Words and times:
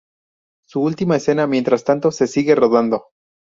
Su 0.65 0.81
última 0.81 1.17
escena, 1.17 1.45
mientras 1.45 1.83
tanto, 1.83 2.09
se 2.09 2.25
sigue 2.25 2.55
rodando. 2.55 3.09